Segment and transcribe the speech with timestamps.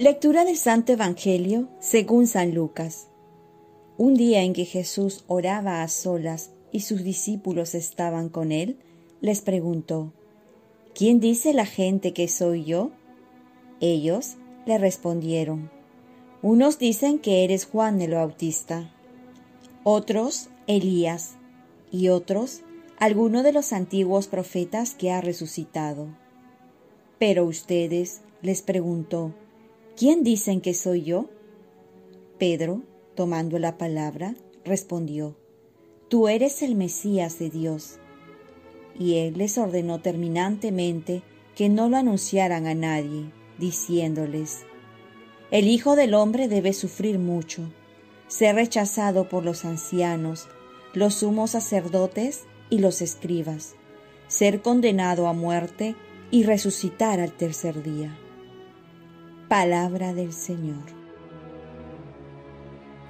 [0.00, 3.08] Lectura del Santo Evangelio según San Lucas.
[3.98, 8.78] Un día en que Jesús oraba a solas y sus discípulos estaban con él,
[9.20, 10.14] les preguntó,
[10.94, 12.92] ¿Quién dice la gente que soy yo?
[13.80, 15.70] Ellos le respondieron,
[16.40, 18.90] unos dicen que eres Juan el Bautista,
[19.84, 21.34] otros Elías
[21.92, 22.62] y otros
[22.98, 26.06] alguno de los antiguos profetas que ha resucitado.
[27.18, 29.34] Pero ustedes, les preguntó,
[30.00, 31.28] ¿quién dicen que soy yo?
[32.38, 32.80] Pedro,
[33.14, 35.36] tomando la palabra, respondió,
[36.08, 37.98] Tú eres el Mesías de Dios.
[38.98, 41.22] Y él les ordenó terminantemente
[41.54, 44.60] que no lo anunciaran a nadie, diciéndoles,
[45.50, 47.70] El Hijo del Hombre debe sufrir mucho,
[48.26, 50.48] ser rechazado por los ancianos,
[50.94, 53.74] los sumos sacerdotes y los escribas,
[54.28, 55.94] ser condenado a muerte
[56.30, 58.18] y resucitar al tercer día.
[59.50, 60.76] Palabra del Señor.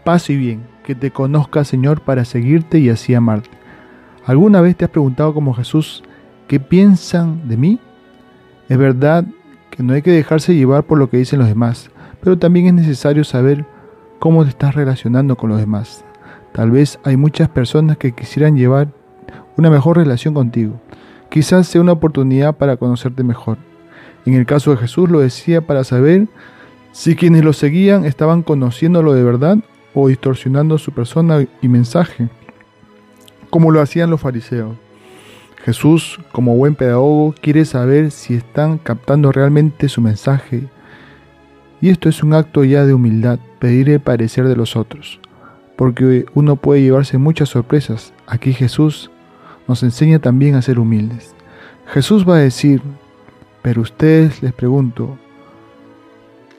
[0.05, 3.50] Paz y bien, que te conozca Señor para seguirte y así amarte.
[4.24, 6.02] ¿Alguna vez te has preguntado como Jesús,
[6.48, 7.78] ¿qué piensan de mí?
[8.70, 9.27] Es verdad
[9.69, 11.91] que no hay que dejarse llevar por lo que dicen los demás,
[12.22, 13.66] pero también es necesario saber
[14.19, 16.06] cómo te estás relacionando con los demás.
[16.52, 18.88] Tal vez hay muchas personas que quisieran llevar
[19.58, 20.80] una mejor relación contigo.
[21.28, 23.58] Quizás sea una oportunidad para conocerte mejor.
[24.26, 26.28] En el caso de Jesús lo decía para saber
[26.92, 29.58] si quienes lo seguían estaban conociéndolo de verdad
[29.94, 32.28] o distorsionando su persona y mensaje,
[33.48, 34.76] como lo hacían los fariseos.
[35.64, 40.64] Jesús, como buen pedagogo, quiere saber si están captando realmente su mensaje.
[41.82, 45.20] Y esto es un acto ya de humildad, pedir el parecer de los otros,
[45.76, 48.14] porque uno puede llevarse muchas sorpresas.
[48.26, 49.10] Aquí Jesús
[49.68, 51.34] nos enseña también a ser humildes.
[51.86, 52.82] Jesús va a decir,
[53.62, 55.19] pero ustedes les pregunto,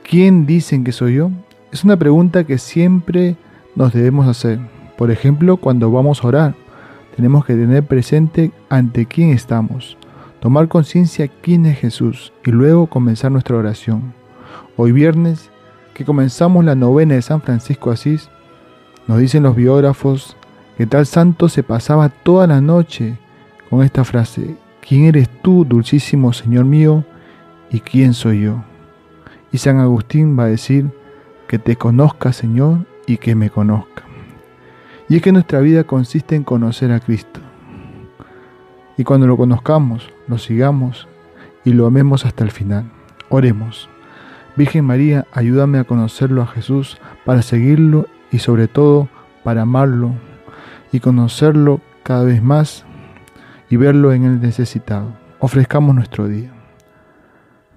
[0.04, 1.32] ¿quién dicen que soy yo?
[1.72, 3.36] Es una pregunta que siempre
[3.76, 4.60] nos debemos hacer.
[4.98, 6.56] Por ejemplo, cuando vamos a orar,
[7.16, 9.98] tenemos que tener presente ante quién estamos,
[10.40, 14.14] tomar conciencia quién es Jesús y luego comenzar nuestra oración.
[14.78, 15.50] Hoy viernes,
[15.94, 18.30] que comenzamos la novena de San Francisco Asís,
[19.08, 20.38] nos dicen los biógrafos
[20.78, 23.18] que tal santo se pasaba toda la noche
[23.70, 27.06] con esta frase, ¿quién eres tú, dulcísimo Señor mío?
[27.70, 28.64] ¿Y quién soy yo?
[29.52, 30.90] Y San Agustín va a decir,
[31.48, 34.04] que te conozca Señor y que me conozca.
[35.10, 37.42] Y es que nuestra vida consiste en conocer a Cristo.
[38.98, 41.10] Y cuando lo conozcamos, lo sigamos
[41.66, 42.86] y lo amemos hasta el final.
[43.28, 43.90] Oremos.
[44.56, 49.10] Virgen María, ayúdame a conocerlo a Jesús para seguirlo y sobre todo
[49.44, 50.14] para amarlo
[50.94, 52.86] y conocerlo cada vez más
[53.72, 55.14] y verlo en el necesitado.
[55.40, 56.52] Ofrezcamos nuestro día.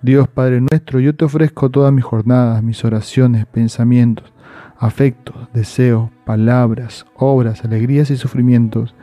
[0.02, 4.30] Dios Padre nuestro, yo te ofrezco todas mis jornadas, mis oraciones, pensamientos,
[4.76, 8.94] afectos, deseos, palabras, obras, alegrías y sufrimientos,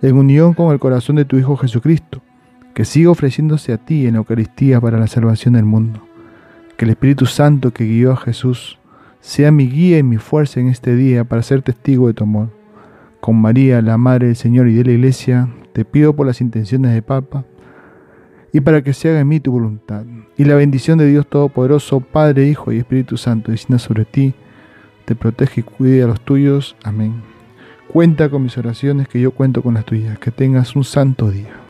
[0.00, 2.22] en unión con el corazón de tu Hijo Jesucristo,
[2.74, 6.00] que siga ofreciéndose a ti en la Eucaristía para la salvación del mundo.
[6.76, 8.78] Que el Espíritu Santo que guió a Jesús
[9.20, 12.50] sea mi guía y mi fuerza en este día para ser testigo de tu amor.
[13.20, 16.94] Con María, la Madre del Señor y de la Iglesia, te pido por las intenciones
[16.94, 17.44] de Papa,
[18.50, 20.06] y para que se haga en mí tu voluntad.
[20.38, 24.32] Y la bendición de Dios Todopoderoso, Padre, Hijo y Espíritu Santo, descienda sobre ti,
[25.04, 26.76] te protege y cuide a los tuyos.
[26.82, 27.20] Amén.
[27.92, 30.18] Cuenta con mis oraciones, que yo cuento con las tuyas.
[30.18, 31.65] Que tengas un santo día.